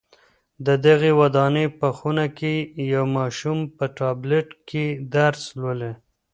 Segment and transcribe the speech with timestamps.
[0.65, 2.55] د دغي ودانۍ په خونه کي
[2.93, 4.85] یو ماشوم په ټابلېټ کي
[5.15, 5.93] درس لولي.